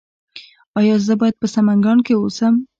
[0.79, 2.53] ایا زه باید په سمنګان کې اوسم؟